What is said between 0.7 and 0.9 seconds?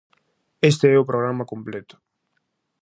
Este